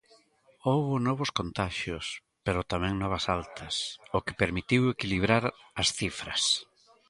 Houbo 0.67 0.95
novos 1.07 1.29
contaxios, 1.39 2.05
pero 2.45 2.67
tamén 2.71 2.93
nova 3.03 3.19
altas, 3.37 3.75
o 4.17 4.19
que 4.25 4.37
permitiu 4.41 4.81
equilibrar 4.85 5.43
as 5.81 5.87
cifras. 5.97 6.43